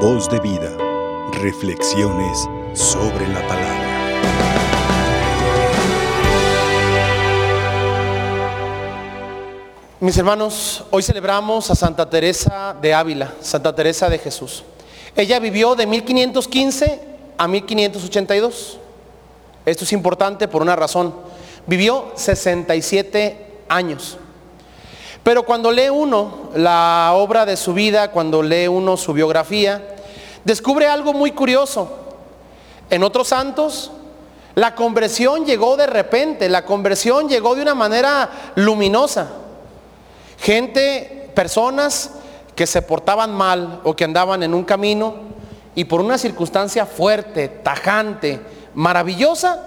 [0.00, 0.76] Voz de vida.
[1.40, 3.86] Reflexiones sobre la palabra.
[10.00, 14.64] Mis hermanos, hoy celebramos a Santa Teresa de Ávila, Santa Teresa de Jesús.
[15.16, 17.00] Ella vivió de 1515
[17.38, 18.78] a 1582.
[19.64, 21.14] Esto es importante por una razón.
[21.66, 24.18] Vivió 67 años.
[25.26, 29.82] Pero cuando lee uno la obra de su vida, cuando lee uno su biografía,
[30.44, 31.90] descubre algo muy curioso.
[32.90, 33.90] En otros santos,
[34.54, 39.30] la conversión llegó de repente, la conversión llegó de una manera luminosa.
[40.38, 42.12] Gente, personas
[42.54, 45.16] que se portaban mal o que andaban en un camino
[45.74, 48.38] y por una circunstancia fuerte, tajante,
[48.74, 49.60] maravillosa,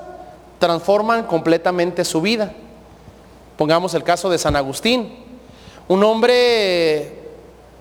[0.57, 2.54] transforman completamente su vida.
[3.57, 5.27] Pongamos el caso de San Agustín
[5.89, 7.13] un hombre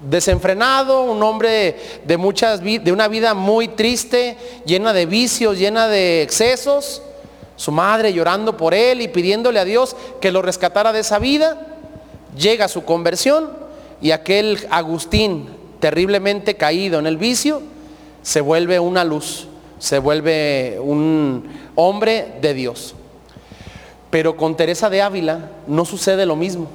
[0.01, 6.23] desenfrenado, un hombre de muchas de una vida muy triste, llena de vicios, llena de
[6.23, 7.03] excesos.
[7.57, 11.61] Su madre llorando por él y pidiéndole a Dios que lo rescatara de esa vida.
[12.37, 13.51] Llega su conversión
[14.01, 17.61] y aquel Agustín terriblemente caído en el vicio
[18.23, 22.95] se vuelve una luz, se vuelve un hombre de Dios.
[24.11, 26.69] Pero con Teresa de Ávila no sucede lo mismo.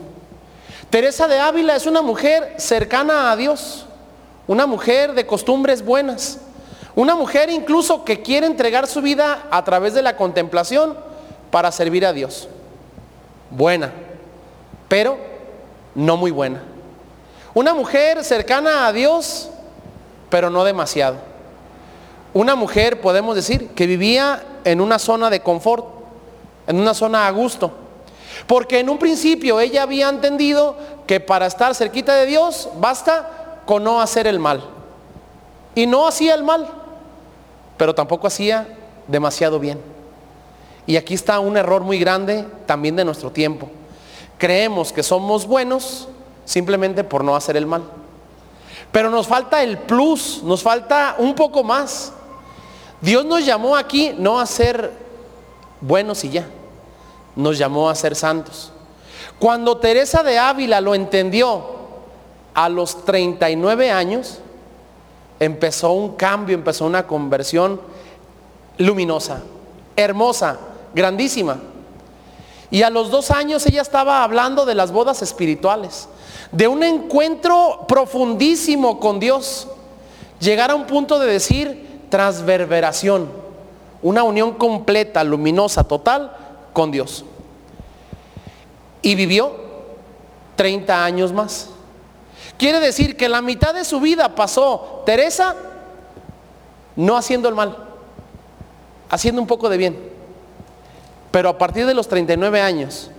[0.93, 3.87] Teresa de Ávila es una mujer cercana a Dios,
[4.45, 6.37] una mujer de costumbres buenas,
[6.93, 10.95] una mujer incluso que quiere entregar su vida a través de la contemplación
[11.49, 12.47] para servir a Dios.
[13.49, 13.91] Buena,
[14.87, 15.17] pero
[15.95, 16.61] no muy buena.
[17.55, 19.49] Una mujer cercana a Dios,
[20.29, 21.15] pero no demasiado.
[22.35, 25.87] Una mujer, podemos decir, que vivía en una zona de confort,
[26.67, 27.79] en una zona a gusto
[28.47, 30.75] porque en un principio ella había entendido
[31.07, 34.63] que para estar cerquita de Dios basta con no hacer el mal.
[35.75, 36.67] Y no hacía el mal,
[37.77, 38.67] pero tampoco hacía
[39.07, 39.79] demasiado bien.
[40.85, 43.69] Y aquí está un error muy grande también de nuestro tiempo.
[44.37, 46.07] Creemos que somos buenos
[46.45, 47.83] simplemente por no hacer el mal.
[48.91, 52.11] Pero nos falta el plus, nos falta un poco más.
[53.01, 54.91] Dios nos llamó aquí no a ser
[55.81, 56.45] buenos y ya
[57.35, 58.71] nos llamó a ser santos.
[59.39, 61.63] Cuando Teresa de Ávila lo entendió
[62.53, 64.39] a los 39 años,
[65.39, 67.81] empezó un cambio, empezó una conversión
[68.77, 69.41] luminosa,
[69.95, 70.59] hermosa,
[70.93, 71.57] grandísima.
[72.71, 76.07] Y a los dos años ella estaba hablando de las bodas espirituales,
[76.51, 79.67] de un encuentro profundísimo con Dios.
[80.39, 83.29] Llegar a un punto de decir transverberación,
[84.01, 86.42] una unión completa, luminosa, total
[86.73, 87.23] con Dios.
[89.01, 89.53] Y vivió
[90.55, 91.69] 30 años más.
[92.57, 95.55] Quiere decir que la mitad de su vida pasó Teresa
[96.95, 97.75] no haciendo el mal,
[99.09, 100.11] haciendo un poco de bien.
[101.31, 103.09] Pero a partir de los 39 años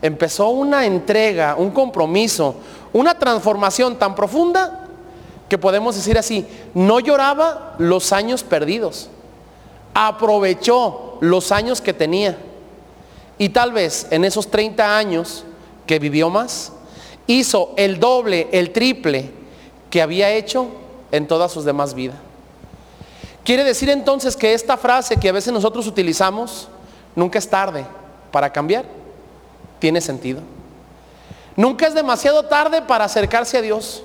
[0.00, 2.54] empezó una entrega, un compromiso,
[2.92, 4.86] una transformación tan profunda
[5.48, 9.08] que podemos decir así, no lloraba los años perdidos,
[9.92, 12.38] aprovechó los años que tenía
[13.38, 15.44] y tal vez en esos 30 años
[15.86, 16.72] que vivió más,
[17.26, 19.30] hizo el doble, el triple
[19.90, 20.68] que había hecho
[21.10, 22.16] en todas sus demás vidas.
[23.44, 26.68] Quiere decir entonces que esta frase que a veces nosotros utilizamos,
[27.14, 27.84] nunca es tarde
[28.30, 28.86] para cambiar,
[29.78, 30.40] tiene sentido.
[31.56, 34.02] Nunca es demasiado tarde para acercarse a Dios.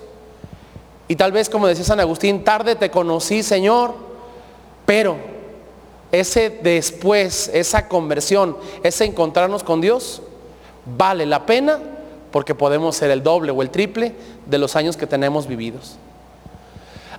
[1.07, 3.95] Y tal vez, como decía San Agustín, tarde te conocí, Señor,
[4.85, 5.17] pero
[6.11, 10.21] ese después, esa conversión, ese encontrarnos con Dios,
[10.97, 11.79] vale la pena
[12.31, 14.15] porque podemos ser el doble o el triple
[14.45, 15.97] de los años que tenemos vividos.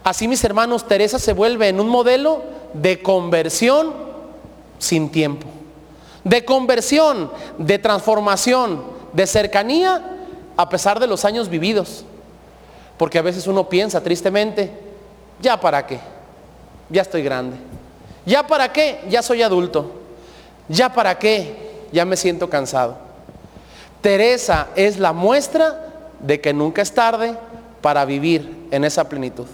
[0.03, 2.43] Así mis hermanos, Teresa se vuelve en un modelo
[2.73, 3.93] de conversión
[4.79, 5.47] sin tiempo,
[6.25, 10.17] de conversión, de transformación, de cercanía
[10.57, 12.05] a pesar de los años vividos.
[12.97, 14.71] Porque a veces uno piensa tristemente,
[15.41, 16.01] ya para qué,
[16.91, 17.70] ya estoy grande
[18.31, 19.01] ¿Ya para qué?
[19.09, 19.91] Ya soy adulto.
[20.69, 21.53] ¿Ya para qué?
[21.91, 22.97] Ya me siento cansado.
[24.01, 25.89] Teresa es la muestra
[26.21, 27.35] de que nunca es tarde
[27.81, 29.47] para vivir en esa plenitud.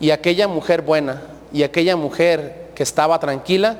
[0.00, 1.22] Y aquella mujer buena
[1.52, 3.76] y aquella mujer que estaba tranquila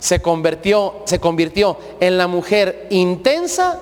[0.00, 3.78] se convirtió, se convirtió en la mujer intensa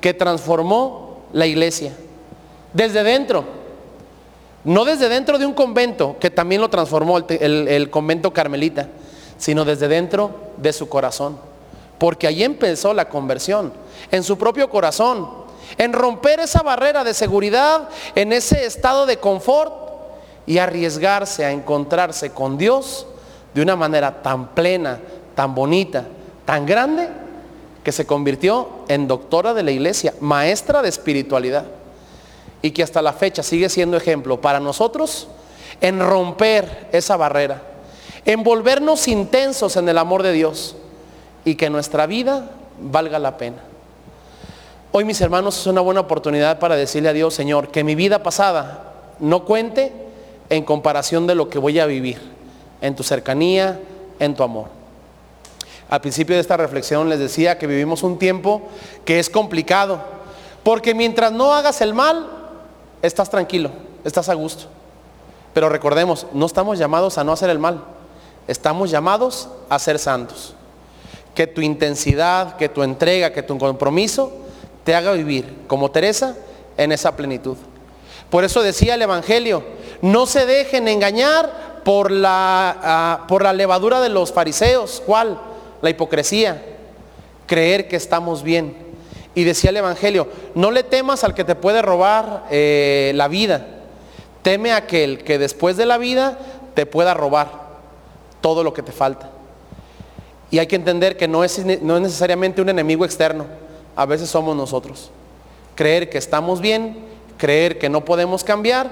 [0.00, 1.92] que transformó la iglesia.
[2.72, 3.61] Desde dentro.
[4.64, 8.88] No desde dentro de un convento, que también lo transformó el, convento carmelita,
[9.36, 11.36] sino desde dentro de su corazón.
[11.98, 13.72] Porque ahí empezó la conversión,
[14.10, 15.28] en su propio corazón,
[15.78, 19.72] en romper esa barrera de seguridad, en ese estado de confort
[20.46, 23.06] y arriesgarse a encontrarse con Dios
[23.54, 25.00] de una manera tan plena,
[25.34, 26.04] tan bonita,
[26.44, 27.08] tan grande,
[27.82, 31.64] que se convirtió en doctora de la iglesia, maestra de espiritualidad,
[32.62, 35.26] y que hasta la fecha sigue siendo ejemplo para nosotros
[35.80, 37.60] en romper esa barrera,
[38.24, 40.76] en volvernos intensos en el amor de Dios
[41.44, 42.50] y que nuestra vida
[42.80, 43.58] valga la pena.
[44.92, 48.22] Hoy mis hermanos es una buena oportunidad para decirle a Dios, Señor, que mi vida
[48.22, 49.92] pasada no cuente
[50.50, 52.20] en comparación de lo que voy a vivir,
[52.80, 53.80] en tu cercanía,
[54.18, 54.66] en tu amor.
[55.88, 58.62] Al principio de esta reflexión les decía que vivimos un tiempo
[59.04, 60.00] que es complicado,
[60.62, 62.41] porque mientras no hagas el mal,
[63.02, 63.70] estás tranquilo,
[64.04, 64.64] estás a gusto.
[65.52, 67.84] Pero recordemos, no estamos llamados a no hacer el mal,
[68.48, 70.54] estamos llamados a ser santos.
[71.34, 74.32] Que tu intensidad, que tu entrega, que tu compromiso
[74.84, 76.36] te haga vivir como Teresa
[76.76, 77.56] en esa plenitud.
[78.30, 79.62] Por eso decía el Evangelio,
[80.00, 85.02] no se dejen engañar por la, ah, por la levadura de los fariseos.
[85.04, 85.38] ¿Cuál?
[85.80, 86.62] La hipocresía.
[87.46, 88.76] Creer que estamos bien.
[89.34, 93.66] Y decía el Evangelio, no le temas al que te puede robar eh, la vida.
[94.42, 96.38] Teme a aquel que después de la vida
[96.74, 97.62] te pueda robar
[98.40, 99.30] todo lo que te falta.
[100.50, 103.46] Y hay que entender que no es, no es necesariamente un enemigo externo.
[103.96, 105.10] A veces somos nosotros.
[105.74, 106.98] Creer que estamos bien,
[107.38, 108.90] creer que no podemos cambiar,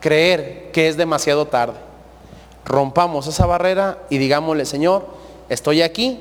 [0.00, 1.74] creer que es demasiado tarde.
[2.64, 5.06] Rompamos esa barrera y digámosle, Señor,
[5.50, 6.20] estoy aquí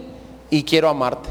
[0.49, 1.29] y quiero amarte.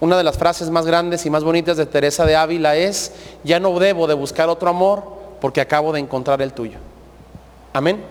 [0.00, 3.12] Una de las frases más grandes y más bonitas de Teresa de Ávila es,
[3.42, 5.02] ya no debo de buscar otro amor
[5.40, 6.78] porque acabo de encontrar el tuyo.
[7.72, 8.04] Amén.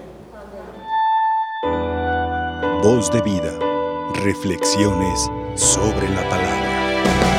[2.83, 3.51] Voz de vida.
[4.15, 7.36] Reflexiones sobre la palabra.